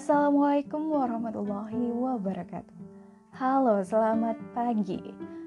[0.00, 2.72] Assalamualaikum warahmatullahi wabarakatuh.
[3.36, 4.96] Halo, selamat pagi.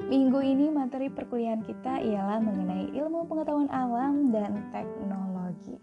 [0.06, 5.74] Minggu ini materi perkuliahan kita ialah mengenai ilmu pengetahuan alam dan teknologi.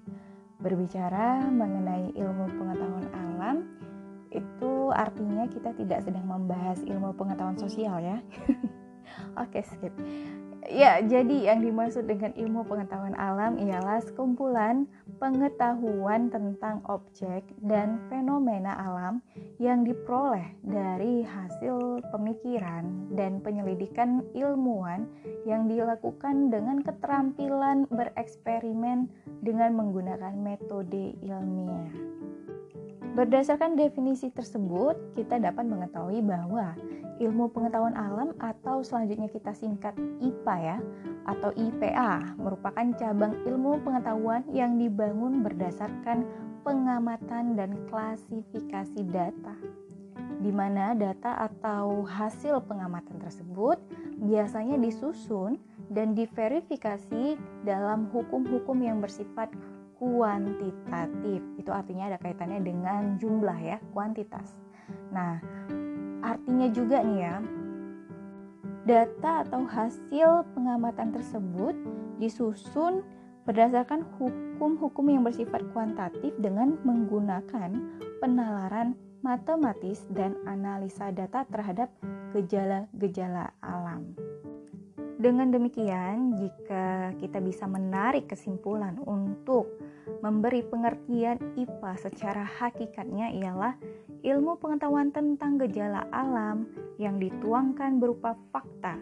[0.62, 3.56] Berbicara mengenai ilmu pengetahuan alam,
[4.30, 8.22] itu artinya kita tidak sedang membahas ilmu pengetahuan sosial ya.
[9.42, 9.90] Oke, skip.
[10.70, 14.86] Ya, jadi yang dimaksud dengan ilmu pengetahuan alam ialah sekumpulan
[15.20, 19.20] pengetahuan tentang objek dan fenomena alam
[19.60, 25.04] yang diperoleh dari hasil pemikiran dan penyelidikan ilmuwan
[25.44, 29.12] yang dilakukan dengan keterampilan bereksperimen
[29.44, 32.19] dengan menggunakan metode ilmiah.
[33.20, 36.72] Berdasarkan definisi tersebut, kita dapat mengetahui bahwa
[37.20, 39.92] ilmu pengetahuan alam atau selanjutnya kita singkat
[40.24, 40.78] IPA ya
[41.28, 46.24] atau IPA merupakan cabang ilmu pengetahuan yang dibangun berdasarkan
[46.64, 49.52] pengamatan dan klasifikasi data.
[50.40, 53.76] Di mana data atau hasil pengamatan tersebut
[54.16, 55.60] biasanya disusun
[55.92, 57.36] dan diverifikasi
[57.68, 59.52] dalam hukum-hukum yang bersifat
[60.00, 61.44] kuantitatif.
[61.60, 64.56] Itu artinya ada kaitannya dengan jumlah ya, kuantitas.
[65.12, 65.36] Nah,
[66.24, 67.36] artinya juga nih ya,
[68.88, 71.76] data atau hasil pengamatan tersebut
[72.16, 73.04] disusun
[73.44, 77.76] berdasarkan hukum-hukum yang bersifat kuantitatif dengan menggunakan
[78.24, 81.92] penalaran matematis dan analisa data terhadap
[82.32, 84.16] gejala-gejala alam.
[85.20, 89.68] Dengan demikian, jika kita bisa menarik kesimpulan untuk
[90.20, 93.74] memberi pengertian IPA secara hakikatnya ialah
[94.20, 96.68] ilmu pengetahuan tentang gejala alam
[97.00, 99.00] yang dituangkan berupa fakta,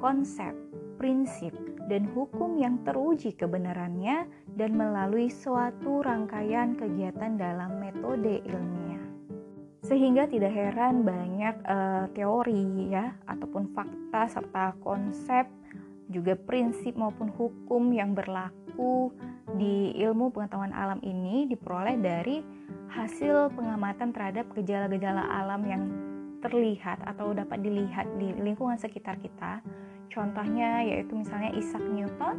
[0.00, 0.52] konsep,
[1.00, 1.56] prinsip,
[1.88, 4.28] dan hukum yang teruji kebenarannya
[4.60, 9.00] dan melalui suatu rangkaian kegiatan dalam metode ilmiah.
[9.80, 15.48] Sehingga tidak heran banyak uh, teori ya ataupun fakta serta konsep
[16.08, 19.12] juga prinsip maupun hukum yang berlaku
[19.56, 22.40] di ilmu pengetahuan alam ini diperoleh dari
[22.88, 25.82] hasil pengamatan terhadap gejala-gejala alam yang
[26.40, 29.60] terlihat atau dapat dilihat di lingkungan sekitar kita.
[30.08, 32.36] Contohnya yaitu misalnya Isaac Newton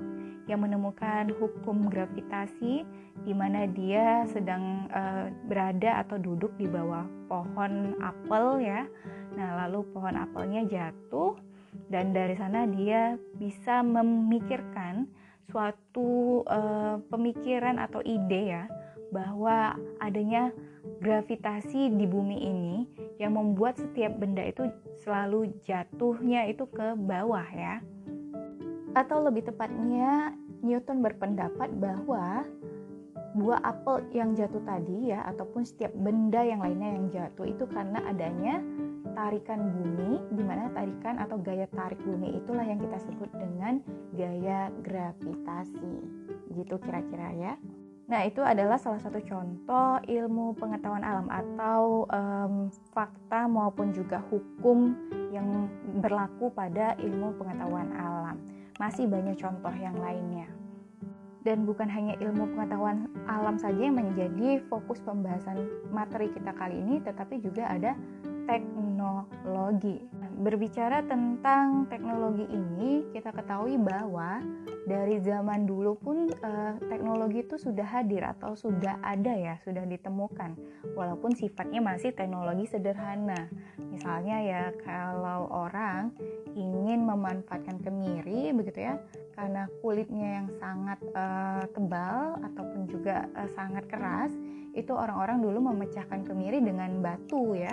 [0.50, 2.81] yang menemukan hukum gravitasi
[3.22, 8.81] di mana dia sedang uh, berada atau duduk di bawah pohon apel ya.
[9.38, 11.38] Nah, lalu pohon apelnya jatuh
[11.90, 15.10] dan dari sana dia bisa memikirkan
[15.50, 18.64] suatu uh, pemikiran atau ide ya
[19.10, 20.54] bahwa adanya
[21.02, 22.78] gravitasi di bumi ini
[23.18, 24.70] yang membuat setiap benda itu
[25.02, 27.82] selalu jatuhnya itu ke bawah ya.
[28.94, 32.46] Atau lebih tepatnya Newton berpendapat bahwa
[33.38, 38.02] buah apel yang jatuh tadi ya ataupun setiap benda yang lainnya yang jatuh itu karena
[38.10, 38.58] adanya
[39.14, 43.84] tarikan bumi di mana tarikan atau gaya tarik bumi itulah yang kita sebut dengan
[44.14, 45.96] gaya gravitasi.
[46.53, 47.53] Gitu kira-kira ya.
[48.09, 54.97] Nah, itu adalah salah satu contoh ilmu pengetahuan alam atau um, fakta maupun juga hukum
[55.30, 55.70] yang
[56.02, 58.41] berlaku pada ilmu pengetahuan alam.
[58.81, 60.50] Masih banyak contoh yang lainnya.
[61.46, 67.06] Dan bukan hanya ilmu pengetahuan alam saja yang menjadi fokus pembahasan materi kita kali ini,
[67.06, 67.94] tetapi juga ada
[68.50, 70.02] teknologi.
[70.40, 74.42] Berbicara tentang teknologi ini, kita ketahui bahwa
[74.90, 80.58] dari zaman dulu pun eh, teknologi itu sudah hadir atau sudah ada ya, sudah ditemukan.
[80.98, 83.46] Walaupun sifatnya masih teknologi sederhana.
[83.78, 86.09] Misalnya ya kalau orang
[86.58, 88.98] ingin memanfaatkan kemiri begitu ya
[89.40, 94.36] karena kulitnya yang sangat uh, tebal ataupun juga uh, sangat keras
[94.76, 97.72] itu orang-orang dulu memecahkan kemiri dengan batu ya.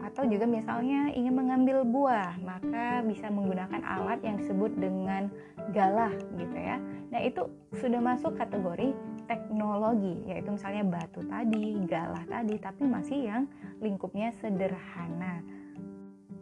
[0.00, 5.28] Atau juga misalnya ingin mengambil buah maka bisa menggunakan alat yang disebut dengan
[5.74, 6.78] galah gitu ya.
[7.10, 8.94] Nah itu sudah masuk kategori
[9.26, 13.42] teknologi yaitu misalnya batu tadi galah tadi tapi masih yang
[13.82, 15.42] lingkupnya sederhana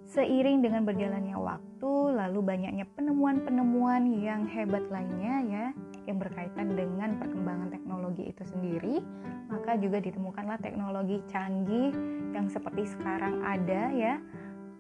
[0.09, 5.67] Seiring dengan berjalannya waktu, lalu banyaknya penemuan-penemuan yang hebat lainnya ya,
[6.09, 9.05] yang berkaitan dengan perkembangan teknologi itu sendiri,
[9.53, 11.93] maka juga ditemukanlah teknologi canggih
[12.33, 14.17] yang seperti sekarang ada ya.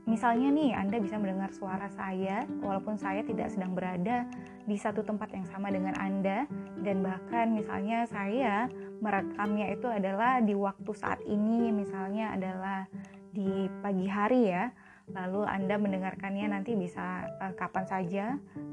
[0.09, 4.25] Misalnya nih, Anda bisa mendengar suara saya walaupun saya tidak sedang berada
[4.65, 6.49] di satu tempat yang sama dengan Anda
[6.81, 8.73] dan bahkan misalnya saya
[9.05, 12.89] merekamnya itu adalah di waktu saat ini misalnya adalah
[13.37, 14.73] di pagi hari ya
[15.13, 18.25] lalu Anda mendengarkannya nanti bisa uh, kapan saja,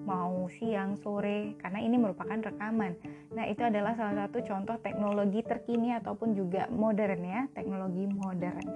[0.04, 2.96] mau siang, sore, karena ini merupakan rekaman.
[3.34, 8.68] Nah, itu adalah salah satu contoh teknologi terkini ataupun juga modern ya, teknologi modern.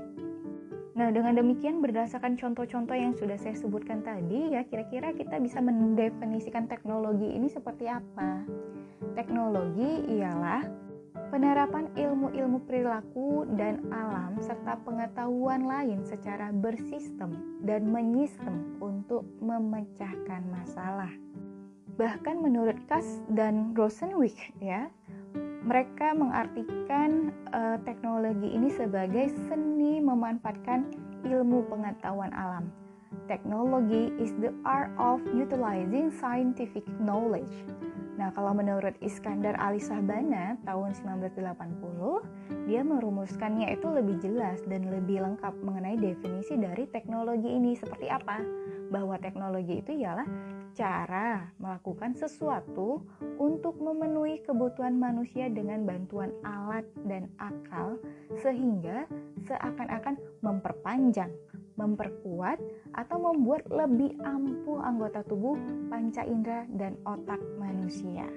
[0.99, 6.67] Nah, dengan demikian berdasarkan contoh-contoh yang sudah saya sebutkan tadi ya, kira-kira kita bisa mendefinisikan
[6.67, 8.43] teknologi ini seperti apa?
[9.15, 10.88] Teknologi ialah
[11.29, 21.13] penerapan ilmu-ilmu perilaku dan alam serta pengetahuan lain secara bersistem dan menyistem untuk memecahkan masalah.
[22.01, 24.89] Bahkan menurut Kass dan Rosenwich ya,
[25.61, 30.89] mereka mengartikan uh, teknologi ini sebagai seni memanfaatkan
[31.27, 32.73] ilmu pengetahuan alam.
[33.29, 37.53] Teknologi is the art of utilizing scientific knowledge
[38.19, 45.23] Nah, kalau menurut Iskandar Ali Sahbana tahun 1980, dia merumuskannya itu lebih jelas dan lebih
[45.23, 48.43] lengkap mengenai definisi dari teknologi ini seperti apa?
[48.91, 50.27] Bahwa teknologi itu ialah
[50.75, 53.01] cara melakukan sesuatu
[53.37, 57.97] untuk memenuhi kebutuhan manusia dengan bantuan alat dan akal
[58.41, 59.09] sehingga
[59.47, 61.31] seakan-akan memperpanjang
[61.79, 62.59] memperkuat
[62.91, 65.55] atau membuat lebih ampuh anggota tubuh,
[65.87, 68.27] panca indera, dan otak manusia.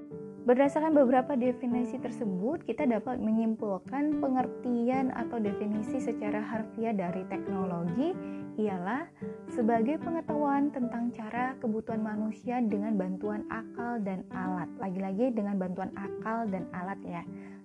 [0.42, 8.10] Berdasarkan beberapa definisi tersebut, kita dapat menyimpulkan pengertian atau definisi secara harfiah dari teknologi
[8.60, 9.08] ialah
[9.48, 14.68] sebagai pengetahuan tentang cara kebutuhan manusia dengan bantuan akal dan alat.
[14.76, 17.22] Lagi-lagi dengan bantuan akal dan alat ya.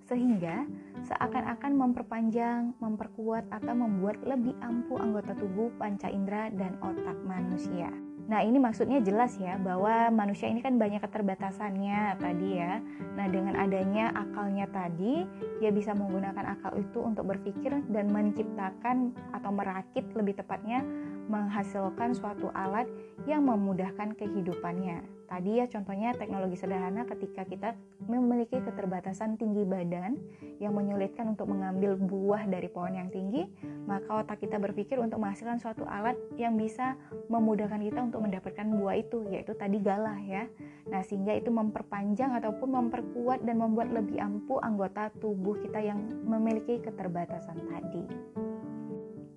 [0.08, 0.64] Sehingga
[1.04, 8.07] seakan-akan memperpanjang, memperkuat atau membuat lebih ampuh anggota tubuh, panca indera dan otak manusia.
[8.28, 12.76] Nah, ini maksudnya jelas ya bahwa manusia ini kan banyak keterbatasannya tadi ya.
[13.16, 15.24] Nah, dengan adanya akalnya tadi,
[15.64, 20.84] dia bisa menggunakan akal itu untuk berpikir dan menciptakan atau merakit lebih tepatnya
[21.32, 22.84] menghasilkan suatu alat
[23.24, 25.17] yang memudahkan kehidupannya.
[25.28, 27.76] Tadi ya contohnya teknologi sederhana ketika kita
[28.08, 30.16] memiliki keterbatasan tinggi badan
[30.56, 33.44] yang menyulitkan untuk mengambil buah dari pohon yang tinggi,
[33.84, 36.96] maka otak kita berpikir untuk menghasilkan suatu alat yang bisa
[37.28, 40.48] memudahkan kita untuk mendapatkan buah itu, yaitu tadi galah ya.
[40.88, 46.80] Nah, sehingga itu memperpanjang ataupun memperkuat dan membuat lebih ampuh anggota tubuh kita yang memiliki
[46.80, 48.04] keterbatasan tadi.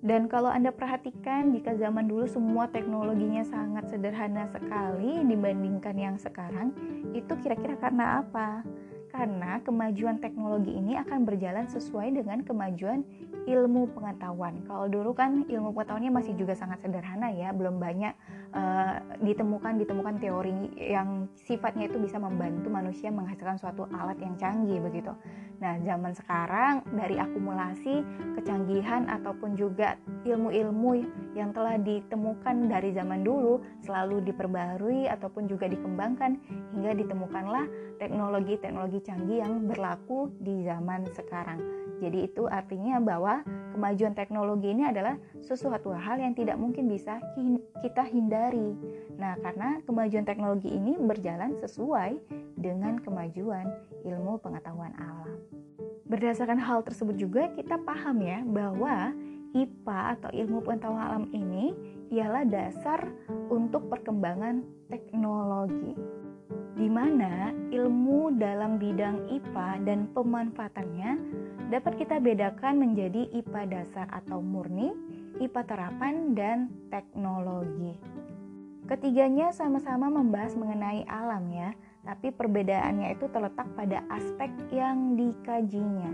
[0.02, 6.74] Dan kalau Anda perhatikan, jika zaman dulu semua teknologinya sangat sederhana sekali dibandingkan yang sekarang,
[7.14, 8.66] itu kira-kira karena apa?
[9.14, 13.06] Karena kemajuan teknologi ini akan berjalan sesuai dengan kemajuan
[13.46, 14.58] ilmu pengetahuan.
[14.66, 18.10] Kalau dulu kan ilmu pengetahuannya masih juga sangat sederhana ya, belum banyak
[18.52, 24.80] uh, ditemukan ditemukan teori yang sifatnya itu bisa membantu manusia menghasilkan suatu alat yang canggih
[24.80, 25.12] begitu.
[25.62, 28.02] Nah, zaman sekarang dari akumulasi
[28.34, 29.94] kecanggihan ataupun juga
[30.26, 31.06] ilmu-ilmu
[31.38, 36.34] yang telah ditemukan dari zaman dulu selalu diperbarui ataupun juga dikembangkan
[36.74, 37.64] hingga ditemukanlah
[38.02, 41.81] teknologi-teknologi canggih yang berlaku di zaman sekarang.
[42.02, 47.22] Jadi itu artinya bahwa kemajuan teknologi ini adalah sesuatu hal yang tidak mungkin bisa
[47.78, 48.74] kita hindari.
[49.14, 52.18] Nah, karena kemajuan teknologi ini berjalan sesuai
[52.58, 53.70] dengan kemajuan
[54.02, 55.38] ilmu pengetahuan alam.
[56.10, 59.14] Berdasarkan hal tersebut juga kita paham ya bahwa
[59.54, 61.70] IPA atau ilmu pengetahuan alam ini
[62.10, 63.08] ialah dasar
[63.48, 65.96] untuk perkembangan teknologi
[66.72, 71.10] di mana ilmu dalam bidang IPA dan pemanfaatannya
[71.72, 74.92] dapat kita bedakan menjadi IPA dasar atau murni,
[75.40, 77.96] IPA terapan, dan teknologi.
[78.84, 81.72] Ketiganya sama-sama membahas mengenai alam ya,
[82.04, 86.12] tapi perbedaannya itu terletak pada aspek yang dikajinya.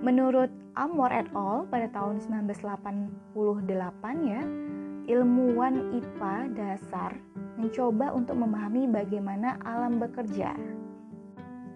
[0.00, 1.68] Menurut Amor et al.
[1.68, 3.36] pada tahun 1988
[4.24, 4.40] ya,
[5.04, 7.12] ilmuwan IPA dasar
[7.60, 10.56] mencoba untuk memahami bagaimana alam bekerja.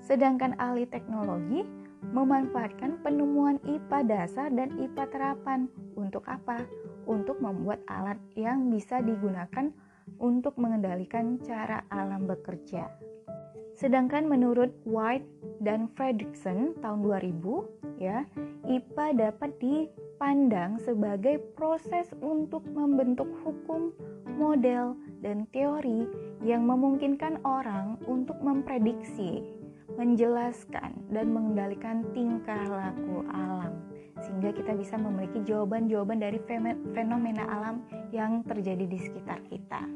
[0.00, 1.75] Sedangkan ahli teknologi
[2.16, 5.68] memanfaatkan penemuan IPA dasar dan IPA terapan
[6.00, 6.64] untuk apa?
[7.04, 9.68] Untuk membuat alat yang bisa digunakan
[10.16, 12.88] untuk mengendalikan cara alam bekerja.
[13.76, 15.28] Sedangkan menurut White
[15.60, 18.24] dan Fredrickson tahun 2000 ya,
[18.64, 23.92] IPA dapat dipandang sebagai proses untuk membentuk hukum,
[24.40, 26.08] model, dan teori
[26.40, 29.44] yang memungkinkan orang untuk memprediksi,
[29.94, 33.78] menjelaskan, dan mengendalikan tingkah laku alam,
[34.18, 36.42] sehingga kita bisa memiliki jawaban-jawaban dari
[36.90, 39.86] fenomena alam yang terjadi di sekitar kita.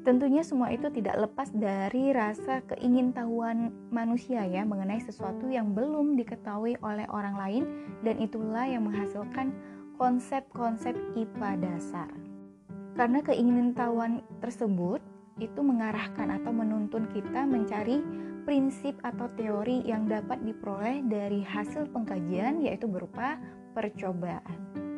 [0.00, 6.80] Tentunya semua itu tidak lepas dari rasa keingintahuan manusia ya mengenai sesuatu yang belum diketahui
[6.80, 7.64] oleh orang lain
[8.00, 9.52] dan itulah yang menghasilkan
[10.00, 12.08] konsep-konsep IPA dasar.
[12.96, 15.04] Karena keingintahuan tersebut
[15.36, 18.00] itu mengarahkan atau menuntun kita mencari
[18.44, 23.36] prinsip atau teori yang dapat diperoleh dari hasil pengkajian yaitu berupa
[23.76, 24.90] percobaan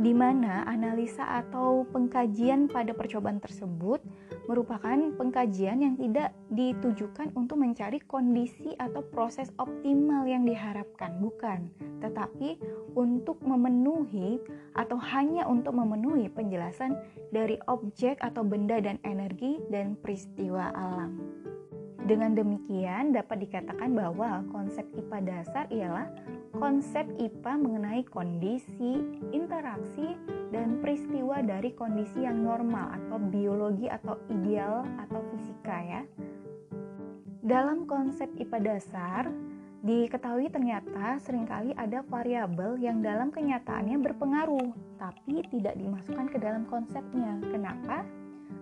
[0.00, 4.00] di mana analisa atau pengkajian pada percobaan tersebut
[4.48, 11.68] merupakan pengkajian yang tidak ditujukan untuk mencari kondisi atau proses optimal yang diharapkan, bukan,
[12.00, 12.56] tetapi
[12.96, 14.40] untuk memenuhi
[14.72, 16.96] atau hanya untuk memenuhi penjelasan
[17.28, 21.20] dari objek atau benda dan energi dan peristiwa alam.
[22.00, 26.08] Dengan demikian, dapat dikatakan bahwa konsep IPA dasar ialah
[26.56, 30.16] konsep IPA mengenai kondisi, interaksi,
[30.48, 36.02] dan peristiwa dari kondisi yang normal atau biologi atau ideal atau fisika ya.
[37.44, 39.22] Dalam konsep IPA dasar,
[39.80, 46.64] diketahui ternyata sering kali ada variabel yang dalam kenyataannya berpengaruh, tapi tidak dimasukkan ke dalam
[46.68, 47.40] konsepnya.
[47.48, 48.04] Kenapa?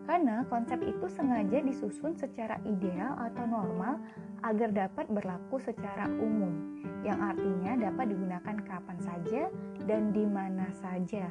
[0.08, 4.00] Karena konsep itu sengaja disusun secara ideal atau normal
[4.40, 9.52] agar dapat berlaku secara umum, yang artinya dapat digunakan kapan saja
[9.84, 11.28] dan di mana saja.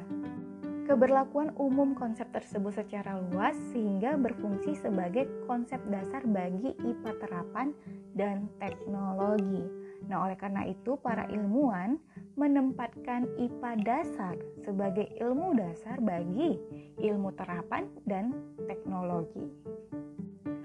[0.86, 7.74] Keberlakuan umum konsep tersebut secara luas sehingga berfungsi sebagai konsep dasar bagi IPA terapan
[8.14, 9.68] dan teknologi.
[10.08, 12.00] Nah, oleh karena itu, para ilmuwan
[12.38, 16.54] menempatkan IPA dasar sebagai ilmu dasar bagi
[17.02, 18.30] ilmu terapan dan
[18.70, 19.42] teknologi.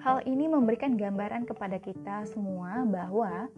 [0.06, 3.50] Hal ini memberikan gambaran kepada kita semua bahwa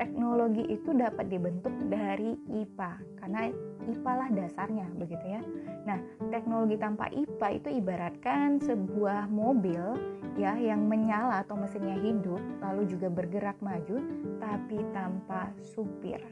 [0.00, 3.52] teknologi itu dapat dibentuk dari IPA karena
[3.84, 5.42] IPA lah dasarnya begitu ya.
[5.84, 5.98] Nah,
[6.30, 9.98] teknologi tanpa IPA itu ibaratkan sebuah mobil
[10.38, 13.98] ya yang menyala atau mesinnya hidup lalu juga bergerak maju
[14.38, 16.22] tapi tanpa supir.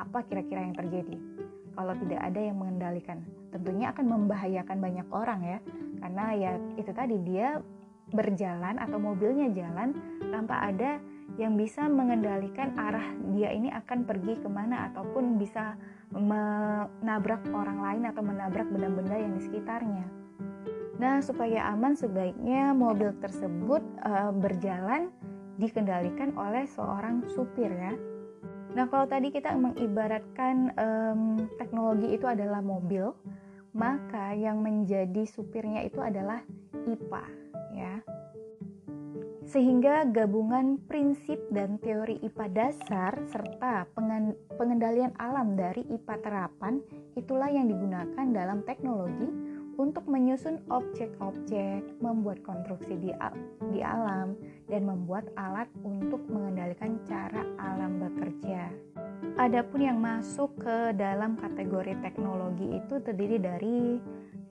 [0.00, 1.16] Apa kira-kira yang terjadi?
[1.76, 3.20] Kalau tidak ada yang mengendalikan,
[3.52, 5.58] tentunya akan membahayakan banyak orang ya.
[6.00, 7.60] Karena ya itu tadi dia
[8.10, 9.94] berjalan atau mobilnya jalan
[10.34, 10.98] tanpa ada
[11.38, 15.78] yang bisa mengendalikan arah dia ini akan pergi ke mana ataupun bisa
[16.10, 20.06] menabrak orang lain atau menabrak benda-benda yang di sekitarnya.
[21.00, 25.08] Nah, supaya aman sebaiknya mobil tersebut e, berjalan
[25.56, 27.94] dikendalikan oleh seorang supir ya.
[28.70, 31.22] Nah, kalau tadi kita mengibaratkan um,
[31.58, 33.10] teknologi itu adalah mobil,
[33.74, 36.42] maka yang menjadi supirnya itu adalah
[36.86, 37.24] IPA
[37.74, 37.94] ya.
[39.50, 43.90] Sehingga gabungan prinsip dan teori IPA dasar serta
[44.54, 46.78] pengendalian alam dari IPA terapan
[47.18, 49.49] itulah yang digunakan dalam teknologi
[49.80, 53.16] untuk menyusun objek-objek, membuat konstruksi di,
[53.72, 54.36] di alam,
[54.68, 58.68] dan membuat alat untuk mengendalikan cara alam bekerja.
[59.40, 63.96] Adapun yang masuk ke dalam kategori teknologi itu terdiri dari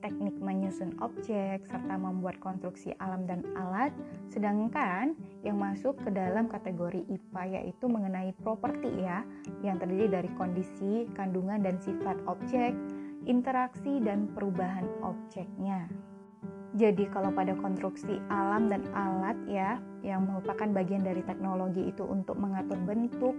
[0.00, 3.92] teknik menyusun objek, serta membuat konstruksi alam dan alat,
[4.32, 9.22] sedangkan yang masuk ke dalam kategori IPA yaitu mengenai properti ya,
[9.60, 12.72] yang terdiri dari kondisi, kandungan, dan sifat objek,
[13.24, 15.88] interaksi, dan perubahan objeknya.
[16.78, 22.38] Jadi kalau pada konstruksi alam dan alat ya, yang merupakan bagian dari teknologi itu untuk
[22.38, 23.34] mengatur bentuk,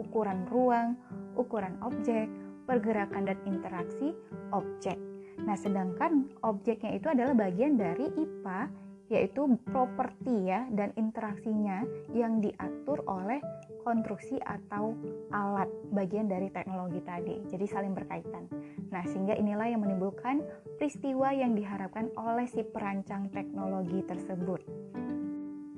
[0.00, 0.96] ukuran ruang,
[1.36, 2.26] ukuran objek,
[2.64, 4.16] pergerakan dan interaksi
[4.56, 4.96] objek
[5.44, 8.60] Nah, sedangkan objeknya itu adalah bagian dari IPA
[9.10, 11.82] yaitu properti ya dan interaksinya
[12.14, 13.42] yang diatur oleh
[13.82, 14.94] konstruksi atau
[15.34, 17.42] alat bagian dari teknologi tadi.
[17.50, 18.46] Jadi saling berkaitan.
[18.94, 20.46] Nah, sehingga inilah yang menimbulkan
[20.78, 24.62] peristiwa yang diharapkan oleh si perancang teknologi tersebut.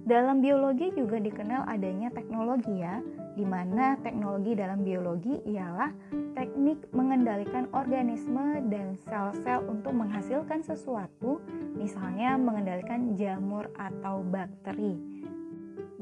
[0.02, 3.00] Dalam biologi juga dikenal adanya teknologi ya,
[3.32, 5.88] di mana teknologi dalam biologi ialah
[6.36, 11.40] teknik mengendalikan organisme dan sel-sel untuk menghasilkan sesuatu,
[11.76, 14.96] misalnya mengendalikan jamur atau bakteri.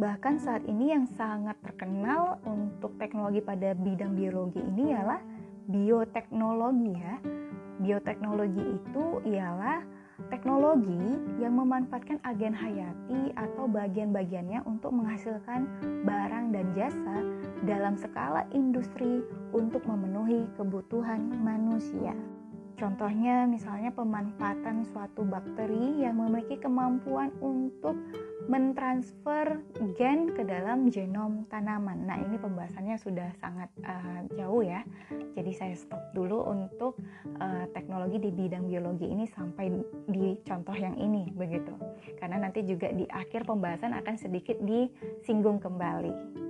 [0.00, 5.20] Bahkan saat ini yang sangat terkenal untuk teknologi pada bidang biologi ini ialah
[5.68, 7.14] bioteknologi ya.
[7.80, 15.64] Bioteknologi itu ialah teknologi yang memanfaatkan agen hayati atau bagian-bagiannya untuk menghasilkan
[16.04, 17.16] barang dan jasa
[17.64, 19.24] dalam skala industri
[19.56, 22.12] untuk memenuhi kebutuhan manusia.
[22.80, 27.92] Contohnya misalnya pemanfaatan suatu bakteri yang memiliki kemampuan untuk
[28.50, 29.62] mentransfer
[29.94, 32.02] gen ke dalam genom tanaman.
[32.02, 34.82] Nah, ini pembahasannya sudah sangat uh, jauh ya.
[35.38, 36.98] Jadi saya stop dulu untuk
[37.38, 39.70] uh, teknologi di bidang biologi ini sampai
[40.10, 41.70] di contoh yang ini begitu.
[42.18, 46.42] Karena nanti juga di akhir pembahasan akan sedikit disinggung kembali.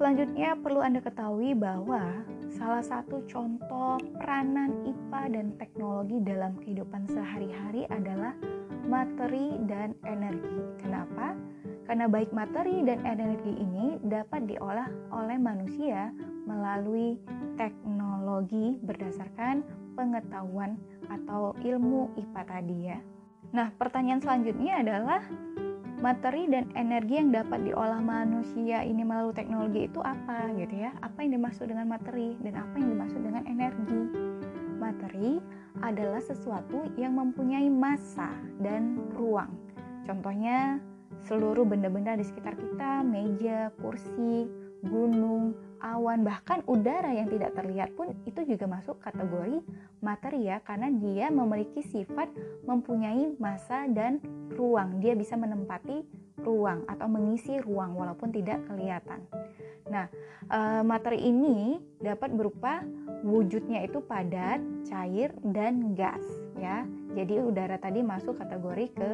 [0.00, 7.84] Selanjutnya perlu Anda ketahui bahwa salah satu contoh peranan IPA dan teknologi dalam kehidupan sehari-hari
[7.92, 8.32] adalah
[8.90, 10.58] materi dan energi.
[10.82, 11.38] Kenapa?
[11.86, 16.10] Karena baik materi dan energi ini dapat diolah oleh manusia
[16.50, 17.14] melalui
[17.54, 19.62] teknologi berdasarkan
[19.94, 20.74] pengetahuan
[21.06, 22.98] atau ilmu IPA tadi ya.
[23.54, 25.22] Nah, pertanyaan selanjutnya adalah
[26.02, 30.90] materi dan energi yang dapat diolah manusia ini melalui teknologi itu apa gitu ya?
[31.02, 34.02] Apa yang dimaksud dengan materi dan apa yang dimaksud dengan energi?
[34.80, 39.50] Materi adalah sesuatu yang mempunyai massa dan ruang.
[40.04, 40.80] Contohnya
[41.24, 44.48] seluruh benda-benda di sekitar kita, meja, kursi,
[44.84, 45.52] gunung,
[45.84, 49.60] awan, bahkan udara yang tidak terlihat pun itu juga masuk kategori
[50.00, 52.32] materi ya karena dia memiliki sifat
[52.64, 54.20] mempunyai massa dan
[54.56, 55.00] ruang.
[55.00, 56.04] Dia bisa menempati
[56.42, 59.24] ruang atau mengisi ruang walaupun tidak kelihatan.
[59.90, 60.06] Nah,
[60.46, 62.86] e, materi ini dapat berupa
[63.26, 66.24] wujudnya itu padat, cair, dan gas
[66.56, 66.84] ya.
[67.12, 69.10] Jadi udara tadi masuk kategori ke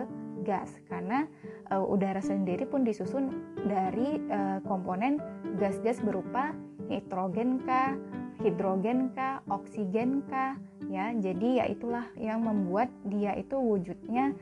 [0.46, 1.26] gas karena
[1.74, 3.34] uh, udara sendiri pun disusun
[3.66, 5.18] dari uh, komponen
[5.58, 6.54] gas-gas berupa
[6.86, 7.98] nitrogen kah,
[8.44, 10.54] hidrogen kah, oksigen kah
[10.86, 11.10] ya.
[11.16, 14.36] Jadi ya itulah yang membuat dia itu wujudnya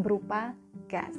[0.00, 0.56] berupa
[0.88, 1.12] gas.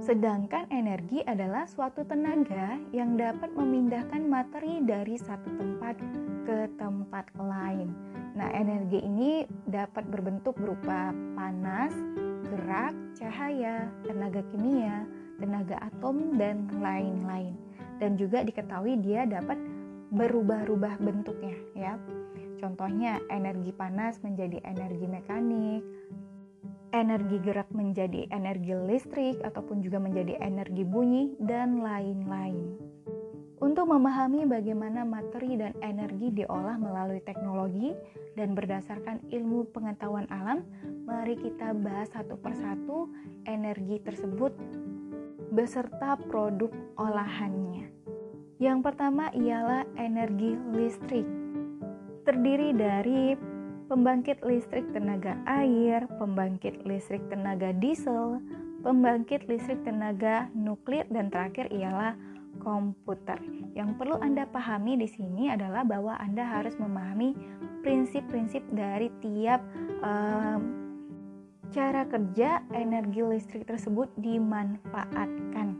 [0.00, 5.96] Sedangkan energi adalah suatu tenaga yang dapat memindahkan materi dari satu tempat
[6.44, 7.92] ke tempat lain.
[8.36, 11.92] Nah, energi ini dapat berbentuk berupa panas,
[12.52, 15.08] gerak, cahaya, tenaga kimia,
[15.40, 17.56] tenaga atom, dan lain-lain.
[18.02, 19.56] Dan juga diketahui dia dapat
[20.12, 21.94] berubah-ubah bentuknya ya.
[22.60, 25.82] Contohnya energi panas menjadi energi mekanik,
[26.94, 32.78] energi gerak menjadi energi listrik ataupun juga menjadi energi bunyi dan lain-lain.
[33.58, 37.90] Untuk memahami bagaimana materi dan energi diolah melalui teknologi
[38.38, 40.62] dan berdasarkan ilmu pengetahuan alam,
[41.02, 43.10] mari kita bahas satu persatu
[43.50, 44.54] energi tersebut
[45.50, 47.90] beserta produk olahannya.
[48.62, 51.26] Yang pertama ialah energi listrik.
[52.22, 53.53] Terdiri dari
[53.88, 58.40] pembangkit listrik tenaga air, pembangkit listrik tenaga diesel,
[58.80, 62.16] pembangkit listrik tenaga nuklir dan terakhir ialah
[62.62, 63.36] komputer.
[63.74, 67.34] Yang perlu Anda pahami di sini adalah bahwa Anda harus memahami
[67.82, 69.60] prinsip-prinsip dari tiap
[70.00, 70.60] um,
[71.74, 75.74] cara kerja energi listrik tersebut dimanfaatkan.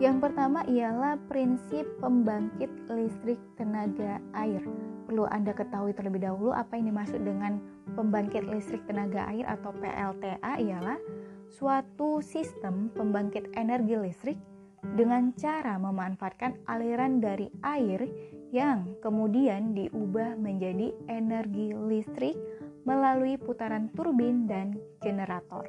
[0.00, 4.64] Yang pertama ialah prinsip pembangkit listrik tenaga air.
[5.12, 7.60] Perlu Anda ketahui terlebih dahulu apa yang dimaksud dengan
[8.00, 10.96] pembangkit listrik tenaga air atau PLTA ialah
[11.52, 14.40] suatu sistem pembangkit energi listrik
[14.96, 18.08] dengan cara memanfaatkan aliran dari air
[18.56, 22.40] yang kemudian diubah menjadi energi listrik
[22.88, 25.68] melalui putaran turbin dan generator.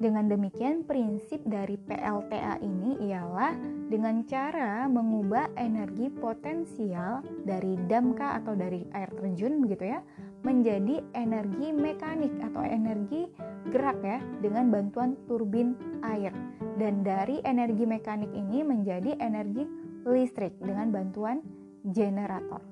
[0.00, 3.52] Dengan demikian, prinsip dari PLTA ini ialah
[3.92, 10.00] dengan cara mengubah energi potensial dari damka atau dari air terjun begitu ya,
[10.40, 13.28] menjadi energi mekanik atau energi
[13.68, 16.32] gerak ya dengan bantuan turbin air.
[16.80, 19.68] Dan dari energi mekanik ini menjadi energi
[20.08, 21.44] listrik dengan bantuan
[21.92, 22.64] generator.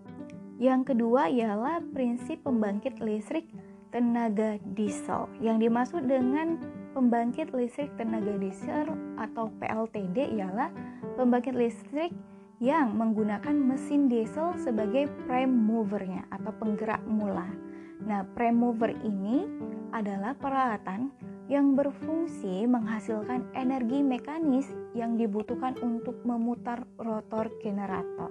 [0.56, 3.52] Yang kedua ialah prinsip pembangkit listrik
[3.92, 5.28] tenaga diesel.
[5.44, 8.88] Yang dimaksud dengan pembangkit listrik tenaga diesel
[9.20, 10.72] atau PLTD ialah
[11.18, 12.12] pembangkit listrik
[12.58, 17.46] yang menggunakan mesin diesel sebagai prime movernya atau penggerak mula.
[18.02, 19.46] Nah, prime mover ini
[19.94, 21.10] adalah peralatan
[21.48, 28.30] yang berfungsi menghasilkan energi mekanis yang dibutuhkan untuk memutar rotor generator.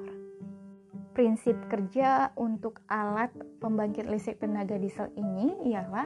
[1.17, 6.06] Prinsip kerja untuk alat pembangkit listrik tenaga diesel ini ialah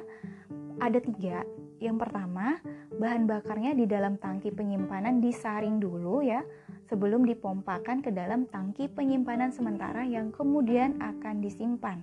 [0.79, 1.43] ada tiga,
[1.81, 2.61] yang pertama,
[3.01, 6.45] bahan bakarnya di dalam tangki penyimpanan disaring dulu ya,
[6.85, 11.97] sebelum dipompakan ke dalam tangki penyimpanan sementara yang kemudian akan disimpan.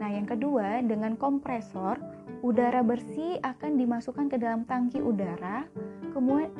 [0.00, 2.00] Nah, yang kedua, dengan kompresor,
[2.40, 5.68] udara bersih akan dimasukkan ke dalam tangki udara,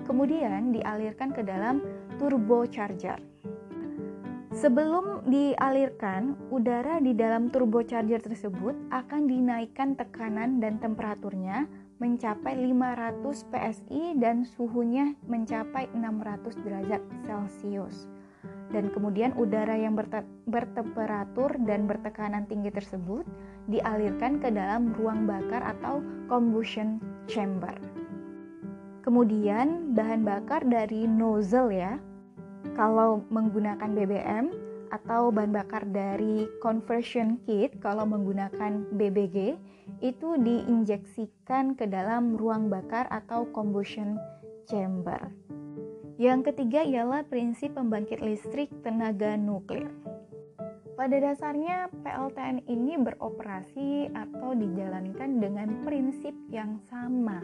[0.04, 1.80] kemudian dialirkan ke dalam
[2.20, 3.18] turbocharger.
[4.52, 11.64] Sebelum dialirkan, udara di dalam turbocharger tersebut akan dinaikkan tekanan dan temperaturnya
[12.02, 18.10] mencapai 500 PSI dan suhunya mencapai 600 derajat Celcius.
[18.74, 23.22] Dan kemudian udara yang berte bertemperatur dan bertekanan tinggi tersebut
[23.70, 26.98] dialirkan ke dalam ruang bakar atau combustion
[27.30, 27.78] chamber.
[29.06, 32.02] Kemudian bahan bakar dari nozzle ya.
[32.74, 39.56] Kalau menggunakan BBM atau bahan bakar dari conversion kit kalau menggunakan BBG
[40.04, 44.20] itu diinjeksikan ke dalam ruang bakar atau combustion
[44.68, 45.32] chamber.
[46.20, 49.88] Yang ketiga ialah prinsip pembangkit listrik tenaga nuklir.
[50.92, 57.40] Pada dasarnya, PLTN ini beroperasi atau dijalankan dengan prinsip yang sama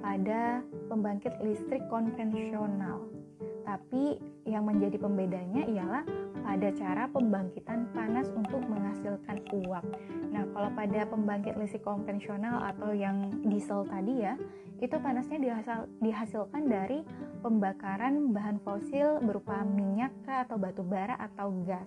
[0.00, 3.21] pada pembangkit listrik konvensional.
[3.62, 6.04] Tapi yang menjadi pembedanya ialah
[6.42, 9.86] pada cara pembangkitan panas untuk menghasilkan uap.
[10.34, 14.34] Nah, kalau pada pembangkit listrik konvensional atau yang diesel tadi ya,
[14.82, 17.06] itu panasnya dihasil, dihasilkan dari
[17.40, 21.86] pembakaran bahan fosil berupa minyak atau batu bara atau gas.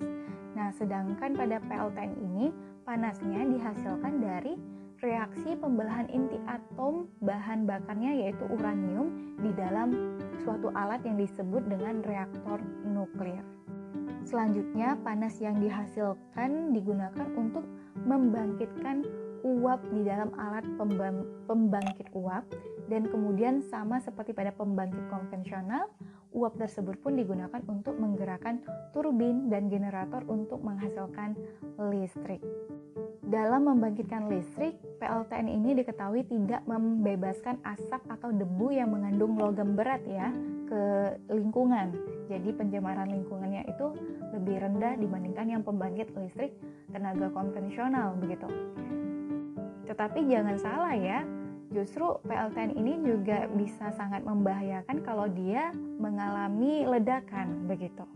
[0.56, 2.56] Nah, sedangkan pada PLTN ini
[2.88, 4.56] panasnya dihasilkan dari
[5.04, 12.00] reaksi pembelahan inti atom bahan bakarnya yaitu uranium di dalam suatu alat yang disebut dengan
[12.06, 13.44] reaktor nuklir.
[14.26, 17.62] Selanjutnya, panas yang dihasilkan digunakan untuk
[18.10, 19.06] membangkitkan
[19.46, 20.66] uap di dalam alat
[21.46, 22.42] pembangkit uap
[22.86, 25.90] dan kemudian sama seperti pada pembangkit konvensional,
[26.36, 28.60] uap tersebut pun digunakan untuk menggerakkan
[28.92, 31.34] turbin dan generator untuk menghasilkan
[31.90, 32.44] listrik.
[33.26, 40.06] Dalam membangkitkan listrik, PLTN ini diketahui tidak membebaskan asap atau debu yang mengandung logam berat
[40.06, 40.30] ya
[40.70, 40.82] ke
[41.34, 41.90] lingkungan.
[42.30, 43.98] Jadi pencemaran lingkungannya itu
[44.30, 46.54] lebih rendah dibandingkan yang pembangkit listrik
[46.94, 48.46] tenaga konvensional begitu.
[49.90, 51.26] Tetapi jangan salah ya,
[51.76, 58.08] justru PLTN ini juga bisa sangat membahayakan kalau dia mengalami ledakan begitu.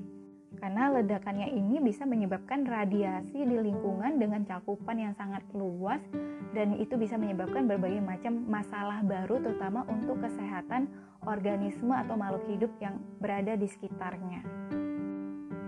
[0.59, 6.03] Karena ledakannya ini bisa menyebabkan radiasi di lingkungan dengan cakupan yang sangat luas
[6.51, 10.91] dan itu bisa menyebabkan berbagai macam masalah baru terutama untuk kesehatan
[11.23, 14.43] organisme atau makhluk hidup yang berada di sekitarnya.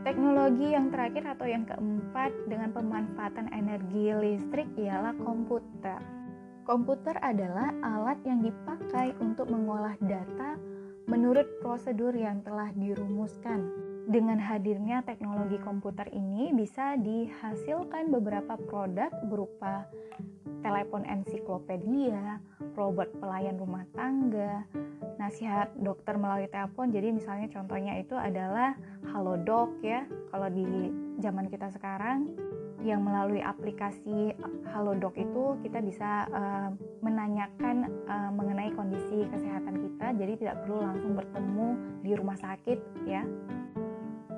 [0.01, 6.20] Teknologi yang terakhir atau yang keempat dengan pemanfaatan energi listrik ialah komputer.
[6.71, 10.55] Komputer adalah alat yang dipakai untuk mengolah data
[11.03, 13.67] menurut prosedur yang telah dirumuskan.
[14.07, 19.83] Dengan hadirnya teknologi komputer ini bisa dihasilkan beberapa produk berupa
[20.63, 22.39] telepon ensiklopedia,
[22.79, 24.63] robot pelayan rumah tangga,
[25.19, 26.87] nasihat dokter melalui telepon.
[26.87, 28.79] Jadi misalnya contohnya itu adalah
[29.11, 30.07] Halodoc ya.
[30.31, 30.87] Kalau di
[31.19, 32.31] zaman kita sekarang
[32.81, 34.33] yang melalui aplikasi
[34.73, 36.69] Halodoc itu kita bisa uh,
[37.05, 40.07] menanyakan uh, mengenai kondisi kesehatan kita.
[40.17, 41.67] Jadi tidak perlu langsung bertemu
[42.01, 43.23] di rumah sakit ya.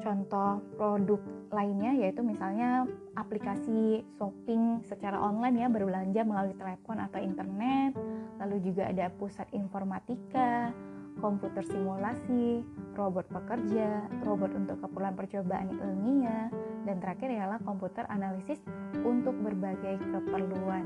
[0.03, 1.21] Contoh produk
[1.55, 2.83] lainnya yaitu misalnya
[3.15, 7.95] aplikasi shopping secara online ya berbelanja melalui telepon atau internet.
[8.43, 10.75] Lalu juga ada pusat informatika
[11.19, 12.63] komputer simulasi,
[12.97, 16.47] robot pekerja, robot untuk keperluan percobaan ilmiah,
[16.85, 18.61] dan terakhir ialah komputer analisis
[19.03, 20.85] untuk berbagai keperluan.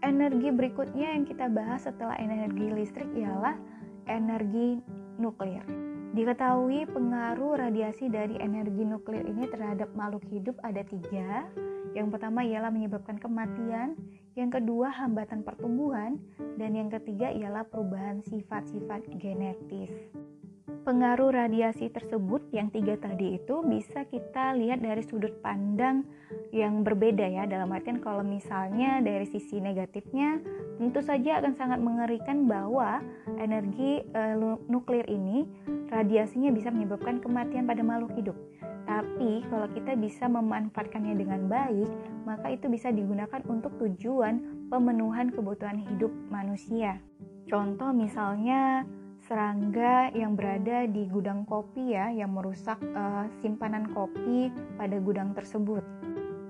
[0.00, 3.52] Energi berikutnya yang kita bahas setelah energi listrik ialah
[4.08, 4.80] energi
[5.20, 5.62] nuklir.
[6.10, 11.46] Diketahui pengaruh radiasi dari energi nuklir ini terhadap makhluk hidup ada tiga.
[11.94, 13.94] Yang pertama ialah menyebabkan kematian,
[14.38, 16.18] yang kedua hambatan pertumbuhan,
[16.54, 19.90] dan yang ketiga ialah perubahan sifat-sifat genetis.
[20.80, 26.06] Pengaruh radiasi tersebut yang tiga tadi itu bisa kita lihat dari sudut pandang
[26.50, 30.40] yang berbeda ya dalam artian kalau misalnya dari sisi negatifnya
[30.80, 33.04] tentu saja akan sangat mengerikan bahwa
[33.36, 34.22] energi e,
[34.66, 35.44] nuklir ini
[35.92, 38.36] radiasinya bisa menyebabkan kematian pada makhluk hidup.
[38.88, 41.86] Tapi kalau kita bisa memanfaatkannya dengan baik,
[42.26, 46.98] maka itu bisa digunakan untuk tujuan pemenuhan kebutuhan hidup manusia.
[47.46, 48.82] Contoh misalnya
[49.30, 55.86] serangga yang berada di gudang kopi ya yang merusak uh, simpanan kopi pada gudang tersebut.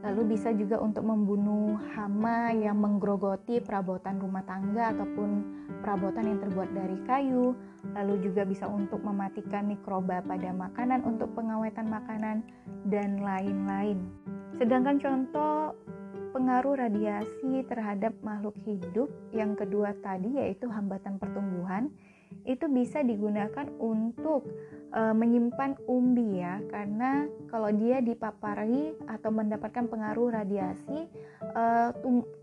[0.01, 5.45] Lalu bisa juga untuk membunuh hama yang menggerogoti perabotan rumah tangga ataupun
[5.85, 7.53] perabotan yang terbuat dari kayu.
[7.93, 12.41] Lalu juga bisa untuk mematikan mikroba pada makanan untuk pengawetan makanan
[12.89, 14.01] dan lain-lain.
[14.57, 15.77] Sedangkan contoh
[16.33, 21.93] pengaruh radiasi terhadap makhluk hidup yang kedua tadi yaitu hambatan pertumbuhan
[22.45, 24.49] itu bisa digunakan untuk
[24.93, 31.09] e, menyimpan umbi ya karena kalau dia dipapari atau mendapatkan pengaruh radiasi
[31.43, 31.65] e,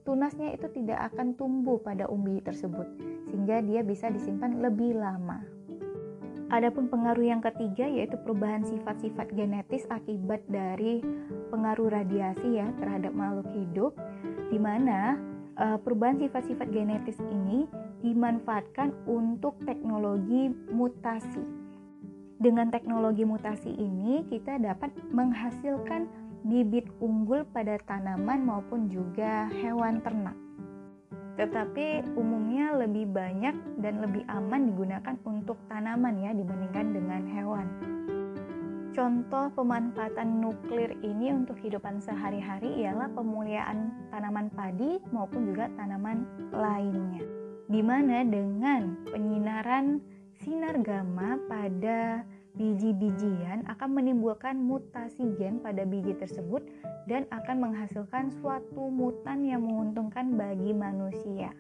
[0.04, 2.88] tunasnya itu tidak akan tumbuh pada umbi tersebut
[3.28, 5.58] sehingga dia bisa disimpan lebih lama.
[6.48, 11.04] Adapun pengaruh yang ketiga yaitu perubahan sifat-sifat genetis akibat dari
[11.52, 13.92] pengaruh radiasi ya terhadap makhluk hidup
[14.48, 15.20] di mana
[15.58, 17.66] e, perubahan sifat-sifat genetis ini
[18.06, 21.42] dimanfaatkan untuk teknologi mutasi.
[22.38, 26.06] Dengan teknologi mutasi ini, kita dapat menghasilkan
[26.46, 30.38] bibit unggul pada tanaman maupun juga hewan ternak.
[31.38, 37.68] Tetapi umumnya lebih banyak dan lebih aman digunakan untuk tanaman ya dibandingkan dengan hewan.
[38.98, 47.22] Contoh pemanfaatan nuklir ini untuk kehidupan sehari-hari ialah pemuliaan tanaman padi maupun juga tanaman lainnya.
[47.70, 50.02] Di mana dengan penyinaran
[50.42, 52.26] sinar gamma pada
[52.58, 56.66] biji-bijian akan menimbulkan mutasi gen pada biji tersebut
[57.06, 61.54] dan akan menghasilkan suatu mutan yang menguntungkan bagi manusia.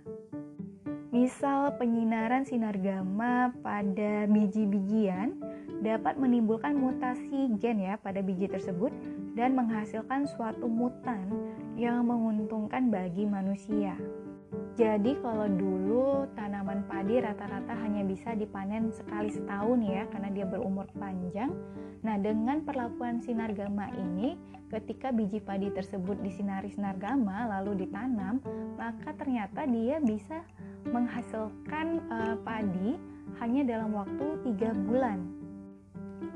[1.18, 5.34] Misal penyinaran sinar gamma pada biji-bijian
[5.82, 8.94] dapat menimbulkan mutasi gen ya pada biji tersebut
[9.34, 11.26] dan menghasilkan suatu mutan
[11.74, 13.98] yang menguntungkan bagi manusia.
[14.78, 20.86] Jadi kalau dulu tanaman padi rata-rata hanya bisa dipanen sekali setahun ya karena dia berumur
[20.96, 21.52] panjang.
[22.06, 24.38] Nah, dengan perlakuan sinar gamma ini,
[24.70, 28.38] ketika biji padi tersebut disinari sinar gamma lalu ditanam,
[28.78, 30.46] maka ternyata dia bisa
[30.88, 32.96] menghasilkan uh, padi
[33.42, 35.38] hanya dalam waktu tiga bulan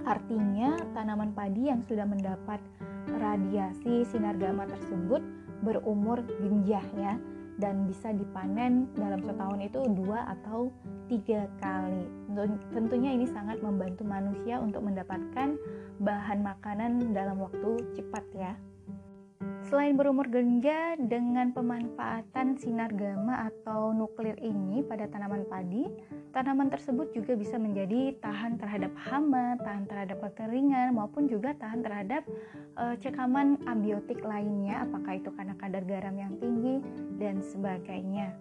[0.02, 2.58] Artinya, tanaman padi yang sudah mendapat
[3.22, 5.22] radiasi sinar gamma tersebut
[5.62, 7.22] berumur genjah ya
[7.62, 10.74] dan bisa dipanen dalam setahun itu dua atau
[11.06, 12.10] tiga kali.
[12.74, 15.56] Tentunya ini sangat membantu manusia untuk mendapatkan
[16.02, 18.54] bahan makanan dalam waktu cepat ya.
[19.72, 25.88] Selain berumur genja dengan pemanfaatan sinar gamma atau nuklir ini pada tanaman padi,
[26.36, 32.28] tanaman tersebut juga bisa menjadi tahan terhadap hama, tahan terhadap kekeringan maupun juga tahan terhadap
[32.76, 36.84] e, cekaman abiotik lainnya, apakah itu karena kadar garam yang tinggi
[37.16, 38.36] dan sebagainya.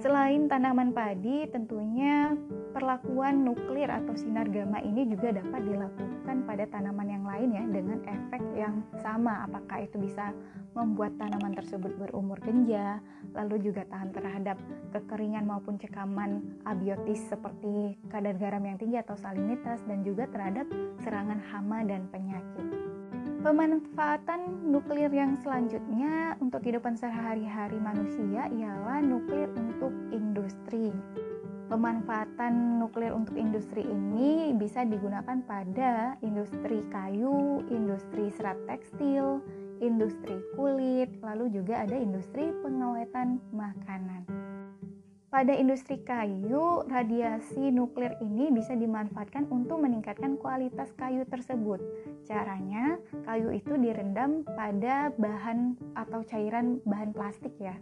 [0.00, 2.32] Selain tanaman padi, tentunya
[2.72, 8.00] perlakuan nuklir atau sinar gamma ini juga dapat dilakukan pada tanaman yang lain ya dengan
[8.08, 9.44] efek yang sama.
[9.44, 10.32] Apakah itu bisa
[10.72, 13.04] membuat tanaman tersebut berumur genja,
[13.36, 14.56] lalu juga tahan terhadap
[14.96, 20.64] kekeringan maupun cekaman abiotis seperti kadar garam yang tinggi atau salinitas dan juga terhadap
[21.04, 22.89] serangan hama dan penyakit.
[23.40, 30.92] Pemanfaatan nuklir yang selanjutnya untuk kehidupan sehari-hari manusia ialah nuklir untuk industri.
[31.72, 39.40] Pemanfaatan nuklir untuk industri ini bisa digunakan pada industri kayu, industri serat tekstil,
[39.80, 44.28] industri kulit, lalu juga ada industri pengawetan makanan.
[45.30, 51.78] Pada industri kayu, radiasi nuklir ini bisa dimanfaatkan untuk meningkatkan kualitas kayu tersebut.
[52.26, 57.78] Caranya, kayu itu direndam pada bahan atau cairan bahan plastik ya.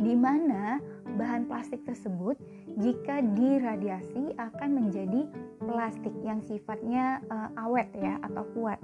[0.00, 0.80] Di mana
[1.20, 2.40] bahan plastik tersebut
[2.80, 5.28] jika diradiasi akan menjadi
[5.60, 8.80] plastik yang sifatnya uh, awet ya atau kuat.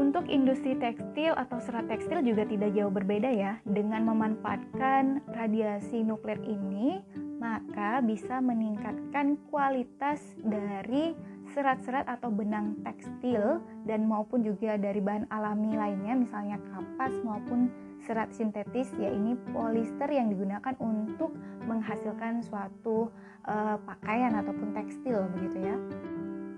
[0.00, 3.60] Untuk industri tekstil atau serat tekstil juga tidak jauh berbeda ya.
[3.64, 7.00] Dengan memanfaatkan radiasi nuklir ini,
[7.36, 11.12] maka bisa meningkatkan kualitas dari
[11.54, 17.70] serat-serat atau benang tekstil dan maupun juga dari bahan alami lainnya misalnya kapas maupun
[18.06, 21.34] serat sintetis ya ini polister yang digunakan untuk
[21.66, 23.10] menghasilkan suatu
[23.46, 25.76] uh, pakaian ataupun tekstil begitu ya.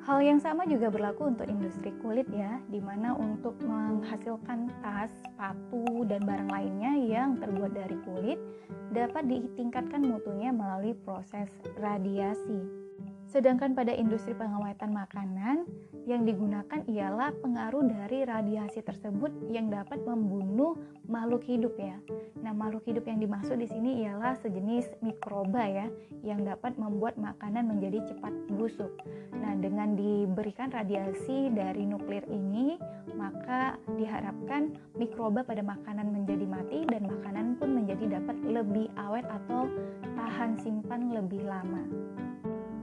[0.08, 5.84] Hal yang sama juga berlaku untuk industri kulit ya, di mana untuk menghasilkan tas, sepatu,
[6.08, 8.40] dan barang lainnya yang terbuat dari kulit
[8.88, 12.87] dapat ditingkatkan mutunya melalui proses radiasi.
[13.28, 15.68] Sedangkan pada industri pengawatan makanan
[16.08, 22.00] yang digunakan ialah pengaruh dari radiasi tersebut yang dapat membunuh makhluk hidup ya.
[22.40, 25.86] Nah, makhluk hidup yang dimaksud di sini ialah sejenis mikroba ya
[26.24, 28.96] yang dapat membuat makanan menjadi cepat busuk.
[29.36, 32.80] Nah, dengan diberikan radiasi dari nuklir ini,
[33.12, 39.68] maka diharapkan mikroba pada makanan menjadi mati dan makanan pun menjadi dapat lebih awet atau
[40.16, 41.84] tahan simpan lebih lama.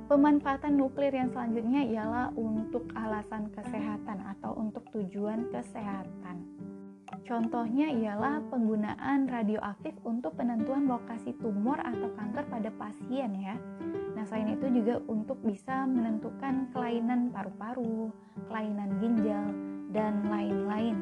[0.05, 6.45] Pemanfaatan nuklir yang selanjutnya ialah untuk alasan kesehatan atau untuk tujuan kesehatan.
[7.25, 13.57] Contohnya ialah penggunaan radioaktif untuk penentuan lokasi tumor atau kanker pada pasien ya.
[14.13, 18.13] Nah, selain itu juga untuk bisa menentukan kelainan paru-paru,
[18.45, 19.45] kelainan ginjal,
[19.89, 20.97] dan lain-lain.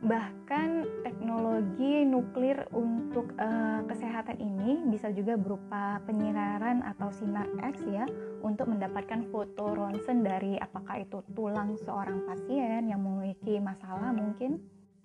[0.00, 0.68] Bahkan
[1.04, 8.08] teknologi nuklir untuk uh, kesehatan ini bisa juga berupa penyinaran atau sinar X ya
[8.40, 14.56] untuk mendapatkan foto ronsen dari apakah itu tulang seorang pasien yang memiliki masalah mungkin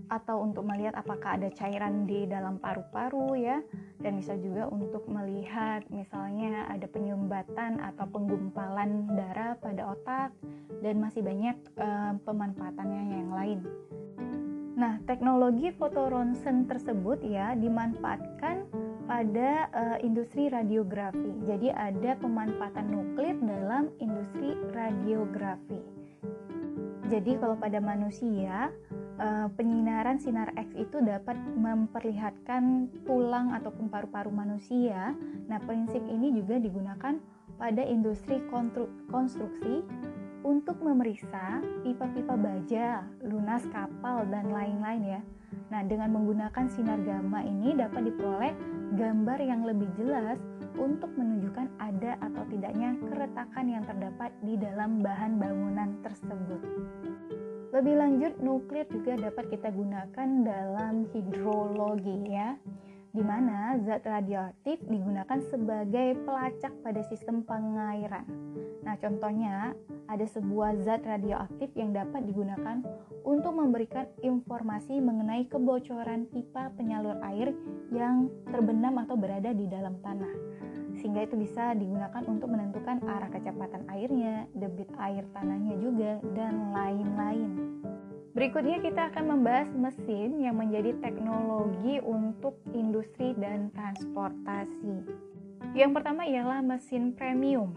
[0.07, 3.57] atau untuk melihat apakah ada cairan di dalam paru-paru ya
[3.99, 10.29] dan bisa juga untuk melihat misalnya ada penyumbatan atau penggumpalan darah pada otak
[10.83, 13.59] dan masih banyak uh, pemanfaatannya yang lain.
[14.75, 18.67] Nah, teknologi fotoronsen tersebut ya dimanfaatkan
[19.07, 21.31] pada uh, industri radiografi.
[21.47, 25.79] Jadi ada pemanfaatan nuklir dalam industri radiografi.
[27.07, 28.67] Jadi kalau pada manusia
[29.15, 35.15] uh, penyinaran sinar X itu dapat memperlihatkan tulang ataupun paru-paru manusia.
[35.47, 37.15] Nah, prinsip ini juga digunakan
[37.55, 38.43] pada industri
[39.07, 39.87] konstruksi
[40.45, 45.21] untuk memeriksa pipa-pipa baja, lunas kapal, dan lain-lain ya.
[45.73, 48.53] Nah, dengan menggunakan sinar gamma ini dapat diperoleh
[48.93, 50.37] gambar yang lebih jelas
[50.77, 56.61] untuk menunjukkan ada atau tidaknya keretakan yang terdapat di dalam bahan bangunan tersebut.
[57.73, 62.55] Lebih lanjut, nuklir juga dapat kita gunakan dalam hidrologi ya
[63.15, 68.27] di mana zat radioaktif digunakan sebagai pelacak pada sistem pengairan.
[68.83, 69.71] Nah, contohnya
[70.11, 72.83] ada sebuah zat radioaktif yang dapat digunakan
[73.23, 77.55] untuk memberikan informasi mengenai kebocoran pipa penyalur air
[77.95, 80.35] yang terbenam atau berada di dalam tanah.
[80.99, 87.51] Sehingga itu bisa digunakan untuk menentukan arah kecepatan airnya, debit air tanahnya juga, dan lain-lain.
[88.35, 95.07] Berikutnya kita akan membahas mesin yang menjadi teknologi untuk industri dan transportasi.
[95.71, 97.71] Yang pertama ialah mesin premium.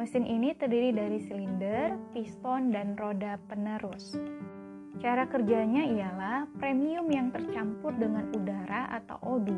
[0.00, 4.16] Mesin ini terdiri dari silinder, piston, dan roda penerus.
[5.04, 9.52] Cara kerjanya ialah premium yang tercampur dengan udara atau O2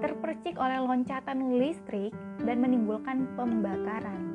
[0.00, 2.16] terpercik oleh loncatan listrik
[2.48, 4.29] dan menimbulkan pembakaran.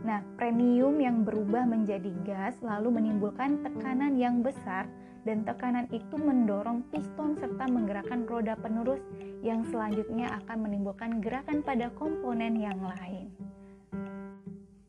[0.00, 4.88] Nah, premium yang berubah menjadi gas lalu menimbulkan tekanan yang besar
[5.28, 9.04] dan tekanan itu mendorong piston serta menggerakkan roda penerus
[9.44, 13.28] yang selanjutnya akan menimbulkan gerakan pada komponen yang lain.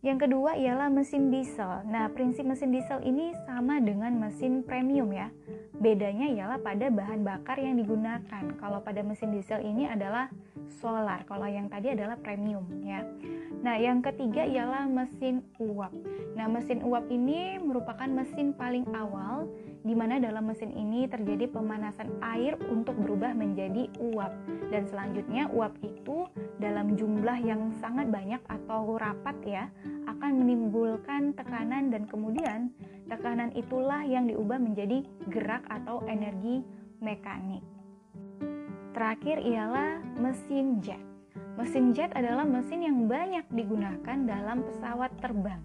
[0.02, 1.86] Yang kedua ialah mesin diesel.
[1.86, 5.30] Nah, prinsip mesin diesel ini sama dengan mesin premium ya.
[5.82, 8.44] Bedanya ialah pada bahan bakar yang digunakan.
[8.62, 10.30] Kalau pada mesin diesel ini adalah
[10.78, 13.02] solar, kalau yang tadi adalah premium ya.
[13.66, 15.90] Nah, yang ketiga ialah mesin uap.
[16.38, 19.50] Nah, mesin uap ini merupakan mesin paling awal
[19.82, 24.34] di mana dalam mesin ini terjadi pemanasan air untuk berubah menjadi uap.
[24.70, 26.30] Dan selanjutnya uap itu
[26.62, 29.66] dalam jumlah yang sangat banyak atau rapat ya
[30.06, 32.70] akan menimbulkan tekanan dan kemudian
[33.12, 36.64] tekanan itulah yang diubah menjadi gerak atau energi
[37.04, 37.60] mekanik.
[38.96, 41.04] Terakhir ialah mesin jet.
[41.60, 45.60] Mesin jet adalah mesin yang banyak digunakan dalam pesawat terbang.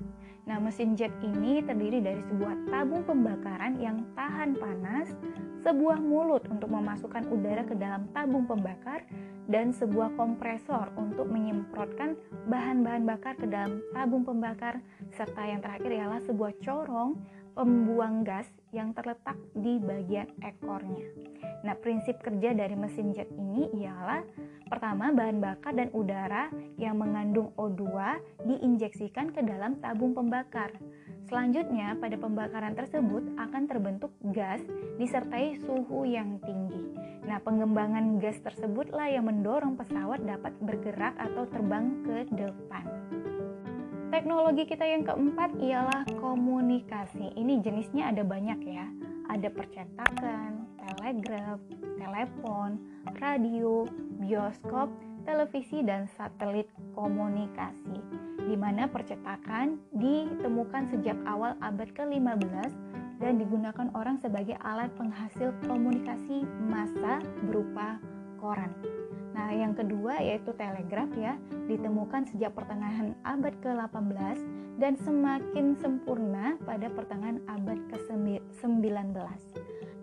[0.46, 5.10] Nah, mesin jet ini terdiri dari sebuah tabung pembakaran yang tahan panas,
[5.66, 9.02] sebuah mulut untuk memasukkan udara ke dalam tabung pembakar,
[9.46, 12.18] dan sebuah kompresor untuk menyemprotkan
[12.50, 14.78] bahan-bahan bakar ke dalam tabung pembakar,
[15.14, 17.18] serta yang terakhir ialah sebuah corong
[17.56, 18.44] pembuang gas
[18.76, 21.08] yang terletak di bagian ekornya.
[21.64, 24.20] Nah, prinsip kerja dari mesin jet ini ialah
[24.68, 27.88] pertama bahan bakar dan udara yang mengandung O2
[28.44, 30.76] diinjeksikan ke dalam tabung pembakar.
[31.26, 34.60] Selanjutnya, pada pembakaran tersebut akan terbentuk gas
[35.00, 36.92] disertai suhu yang tinggi.
[37.26, 42.84] Nah, pengembangan gas tersebutlah yang mendorong pesawat dapat bergerak atau terbang ke depan.
[44.06, 47.34] Teknologi kita yang keempat ialah komunikasi.
[47.34, 48.86] Ini jenisnya ada banyak ya.
[49.26, 51.58] Ada percetakan, telegraf,
[51.98, 52.78] telepon,
[53.18, 53.82] radio,
[54.22, 54.94] bioskop,
[55.26, 57.98] televisi, dan satelit komunikasi.
[58.46, 62.70] Di mana percetakan ditemukan sejak awal abad ke-15
[63.18, 67.98] dan digunakan orang sebagai alat penghasil komunikasi massa berupa
[68.38, 68.70] koran.
[69.36, 71.36] Nah, yang kedua yaitu telegraf ya,
[71.68, 74.40] ditemukan sejak pertengahan abad ke-18
[74.80, 79.12] dan semakin sempurna pada pertengahan abad ke-19.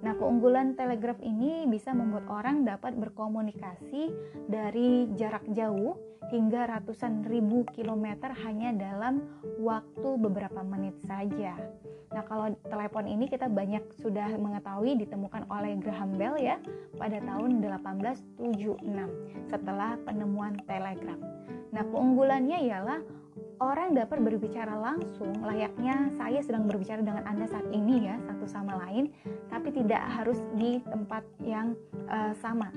[0.03, 4.11] Nah, keunggulan telegraf ini bisa membuat orang dapat berkomunikasi
[4.51, 5.95] dari jarak jauh
[6.27, 9.23] hingga ratusan ribu kilometer hanya dalam
[9.63, 11.55] waktu beberapa menit saja.
[12.11, 16.59] Nah, kalau telepon ini kita banyak sudah mengetahui ditemukan oleh Graham Bell ya
[16.99, 18.83] pada tahun 1876
[19.49, 21.17] setelah penemuan telegraf.
[21.73, 22.99] Nah, keunggulannya ialah
[23.63, 28.75] orang dapat berbicara langsung layaknya saya sedang berbicara dengan Anda saat ini ya, satu sama
[28.87, 29.13] lain,
[29.47, 31.77] tapi tidak harus di tempat yang
[32.11, 32.71] uh, sama.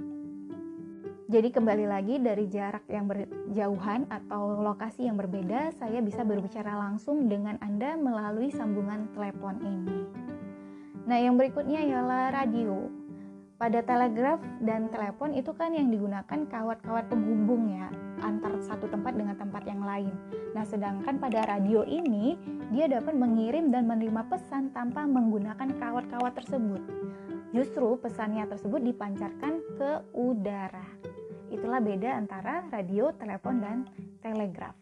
[1.26, 7.26] Jadi kembali lagi dari jarak yang berjauhan atau lokasi yang berbeda, saya bisa berbicara langsung
[7.26, 10.06] dengan Anda melalui sambungan telepon ini.
[11.06, 12.86] Nah, yang berikutnya ialah radio.
[13.58, 17.88] Pada telegraf dan telepon itu kan yang digunakan kawat-kawat penghubung ya
[18.22, 20.12] antar satu tempat dengan tempat yang lain.
[20.56, 22.36] Nah, sedangkan pada radio ini
[22.72, 26.82] dia dapat mengirim dan menerima pesan tanpa menggunakan kawat-kawat tersebut.
[27.52, 30.86] Justru pesannya tersebut dipancarkan ke udara.
[31.48, 33.78] Itulah beda antara radio, telepon, dan
[34.20, 34.74] telegraf.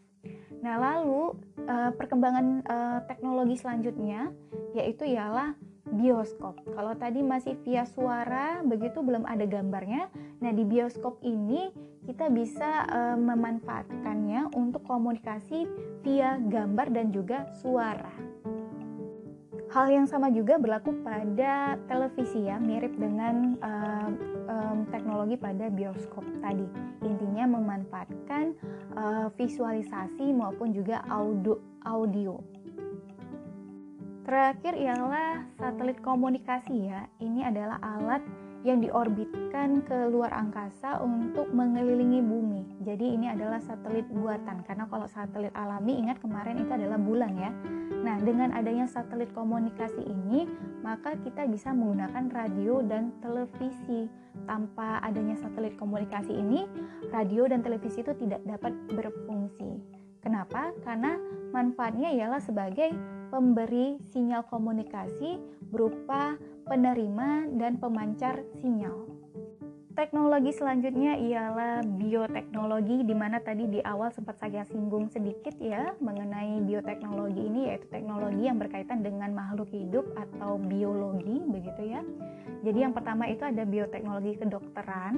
[0.65, 4.33] Nah, lalu eh, perkembangan eh, teknologi selanjutnya
[4.73, 5.53] yaitu ialah
[5.85, 6.59] bioskop.
[6.73, 10.09] Kalau tadi masih via suara, begitu belum ada gambarnya.
[10.41, 11.71] Nah, di bioskop ini
[12.05, 15.69] kita bisa e, memanfaatkannya untuk komunikasi
[16.05, 18.13] via gambar dan juga suara.
[19.75, 23.73] Hal yang sama juga berlaku pada televisi ya, mirip dengan e,
[24.93, 26.69] teknologi pada bioskop tadi.
[27.03, 28.55] Intinya memanfaatkan
[28.95, 32.39] e, visualisasi maupun juga audio audio
[34.25, 37.05] Terakhir ialah satelit komunikasi ya.
[37.21, 38.25] Ini adalah alat
[38.65, 42.65] yang diorbitkan ke luar angkasa untuk mengelilingi bumi.
[42.81, 47.53] Jadi ini adalah satelit buatan karena kalau satelit alami ingat kemarin itu adalah bulan ya.
[48.05, 50.49] Nah, dengan adanya satelit komunikasi ini,
[50.81, 54.09] maka kita bisa menggunakan radio dan televisi.
[54.49, 56.65] Tanpa adanya satelit komunikasi ini,
[57.13, 59.81] radio dan televisi itu tidak dapat berfungsi.
[60.25, 60.73] Kenapa?
[60.85, 61.21] Karena
[61.53, 62.93] manfaatnya ialah sebagai
[63.29, 65.37] pemberi sinyal komunikasi
[65.69, 69.05] berupa penerima dan pemancar sinyal.
[69.95, 76.59] Teknologi selanjutnya ialah bioteknologi di mana tadi di awal sempat saya singgung sedikit ya mengenai
[76.67, 82.03] bioteknologi ini yaitu teknologi yang berkaitan dengan makhluk hidup atau biologi begitu ya.
[82.67, 85.15] Jadi yang pertama itu ada bioteknologi kedokteran,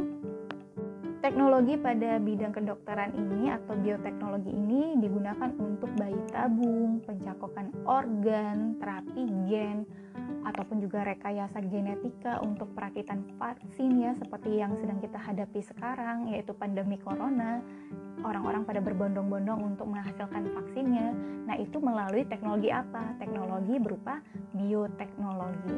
[1.17, 9.25] Teknologi pada bidang kedokteran ini atau bioteknologi ini digunakan untuk bayi tabung, pencakokan organ, terapi
[9.51, 9.89] gen,
[10.47, 16.55] ataupun juga rekayasa genetika untuk perakitan vaksin ya seperti yang sedang kita hadapi sekarang yaitu
[16.55, 17.59] pandemi corona.
[18.23, 21.13] Orang-orang pada berbondong-bondong untuk menghasilkan vaksinnya.
[21.45, 23.13] Nah, itu melalui teknologi apa?
[23.21, 24.25] Teknologi berupa
[24.57, 25.77] bioteknologi.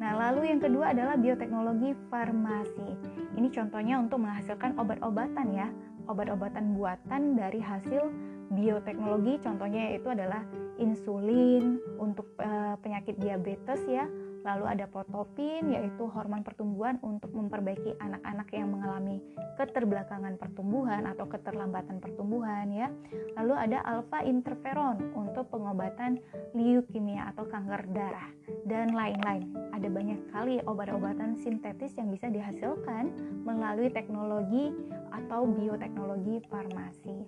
[0.00, 2.96] Nah, lalu yang kedua adalah bioteknologi farmasi.
[3.36, 5.68] Ini contohnya untuk menghasilkan obat-obatan ya,
[6.08, 8.08] obat-obatan buatan dari hasil
[8.56, 9.36] bioteknologi.
[9.44, 10.42] Contohnya yaitu adalah
[10.76, 14.06] insulin untuk e, penyakit diabetes ya,
[14.46, 19.18] Lalu ada protopin yaitu hormon pertumbuhan untuk memperbaiki anak-anak yang mengalami
[19.58, 22.86] keterbelakangan pertumbuhan atau keterlambatan pertumbuhan ya.
[23.34, 26.22] Lalu ada alpha interferon untuk pengobatan
[26.54, 28.30] leukemia atau kanker darah
[28.70, 29.50] dan lain-lain.
[29.74, 33.10] Ada banyak kali obat-obatan sintetis yang bisa dihasilkan
[33.42, 34.70] melalui teknologi
[35.10, 37.26] atau bioteknologi farmasi.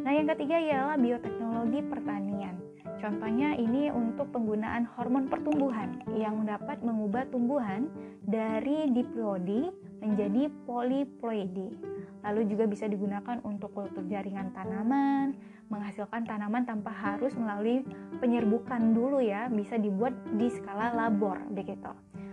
[0.00, 2.56] Nah, yang ketiga ialah bioteknologi pertanian.
[2.96, 7.90] Contohnya ini untuk penggunaan hormon pertumbuhan yang dapat mengubah tumbuhan
[8.24, 9.68] dari diploidi
[10.00, 11.76] menjadi poliploidi.
[12.22, 15.34] Lalu juga bisa digunakan untuk kultur jaringan tanaman,
[15.66, 17.82] menghasilkan tanaman tanpa harus melalui
[18.22, 21.90] penyerbukan dulu ya, bisa dibuat di skala labor begitu.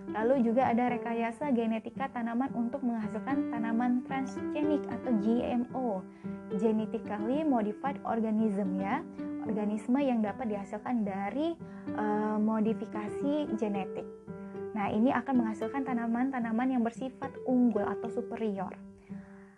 [0.10, 6.02] Lalu juga ada rekayasa genetika tanaman untuk menghasilkan tanaman transgenik atau GMO,
[6.58, 9.06] genetically modified organism ya
[9.50, 11.58] organisme yang dapat dihasilkan dari
[11.98, 14.06] uh, modifikasi genetik.
[14.78, 18.70] Nah, ini akan menghasilkan tanaman-tanaman yang bersifat unggul atau superior.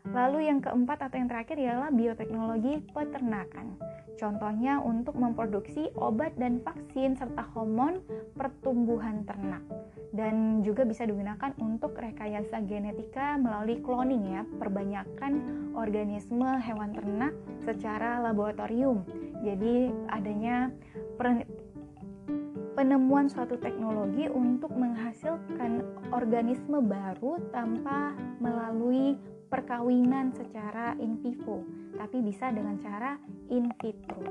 [0.09, 3.77] Lalu yang keempat atau yang terakhir ialah bioteknologi peternakan.
[4.17, 8.05] Contohnya untuk memproduksi obat dan vaksin serta hormon
[8.37, 9.65] pertumbuhan ternak
[10.13, 15.41] dan juga bisa digunakan untuk rekayasa genetika melalui cloning ya, perbanyakan
[15.73, 17.33] organisme hewan ternak
[17.63, 19.01] secara laboratorium.
[19.41, 20.69] Jadi adanya
[22.77, 25.81] penemuan suatu teknologi untuk menghasilkan
[26.13, 29.17] organisme baru tanpa melalui
[29.51, 31.67] perkawinan secara in vivo,
[31.99, 33.19] tapi bisa dengan cara
[33.51, 34.23] in vitro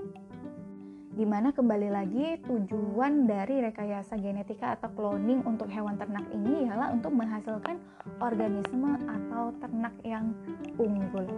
[1.10, 6.94] di mana kembali lagi tujuan dari rekayasa genetika atau cloning untuk hewan ternak ini ialah
[6.96, 7.76] untuk menghasilkan
[8.24, 10.32] organisme atau ternak yang
[10.80, 11.28] unggul.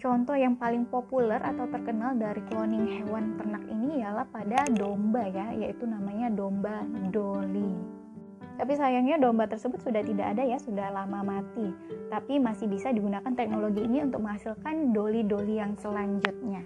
[0.00, 5.50] Contoh yang paling populer atau terkenal dari cloning hewan ternak ini ialah pada domba ya,
[5.52, 7.95] yaitu namanya domba Dolly.
[8.56, 11.70] Tapi sayangnya domba tersebut sudah tidak ada ya, sudah lama mati.
[12.08, 16.64] Tapi masih bisa digunakan teknologi ini untuk menghasilkan doli-doli yang selanjutnya.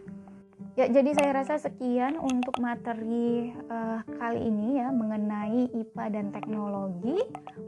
[0.78, 7.18] Ya, jadi saya rasa sekian untuk materi uh, kali ini ya mengenai IPA dan teknologi.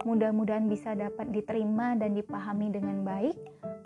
[0.06, 3.34] Mudah-mudahan bisa dapat diterima dan dipahami dengan baik.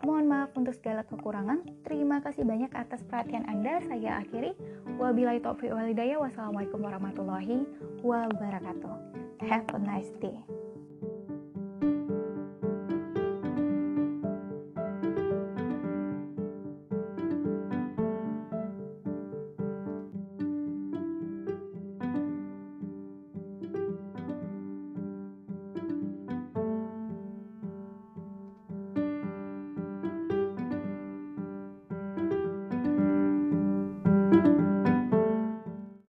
[0.04, 1.64] Mohon maaf untuk segala kekurangan.
[1.82, 3.80] Terima kasih banyak atas perhatian Anda.
[3.88, 4.52] Saya akhiri.
[5.00, 6.20] Wabillahi taufiq walhidayah.
[6.20, 7.64] Wassalamualaikum warahmatullahi
[8.04, 9.25] wabarakatuh.
[9.40, 10.38] Have a nice day.